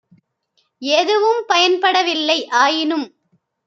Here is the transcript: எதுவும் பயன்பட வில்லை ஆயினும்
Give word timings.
எதுவும் 0.81 1.41
பயன்பட 1.47 1.97
வில்லை 2.03 2.39
ஆயினும் 2.59 3.07